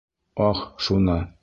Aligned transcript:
—Ах 0.47 0.59
шуны! 0.83 1.19